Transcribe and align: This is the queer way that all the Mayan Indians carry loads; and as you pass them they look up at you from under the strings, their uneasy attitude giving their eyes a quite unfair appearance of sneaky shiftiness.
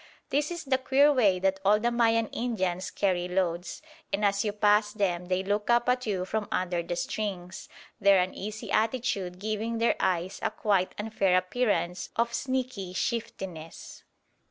This 0.31 0.49
is 0.49 0.63
the 0.63 0.79
queer 0.79 1.13
way 1.13 1.37
that 1.37 1.59
all 1.63 1.79
the 1.79 1.91
Mayan 1.91 2.25
Indians 2.29 2.89
carry 2.89 3.27
loads; 3.27 3.83
and 4.11 4.25
as 4.25 4.43
you 4.43 4.51
pass 4.51 4.93
them 4.93 5.27
they 5.27 5.43
look 5.43 5.69
up 5.69 5.87
at 5.87 6.07
you 6.07 6.25
from 6.25 6.47
under 6.51 6.81
the 6.81 6.95
strings, 6.95 7.69
their 7.99 8.19
uneasy 8.19 8.71
attitude 8.71 9.37
giving 9.37 9.77
their 9.77 9.95
eyes 9.99 10.39
a 10.41 10.49
quite 10.49 10.95
unfair 10.97 11.37
appearance 11.37 12.09
of 12.15 12.33
sneaky 12.33 12.93
shiftiness. 12.93 14.03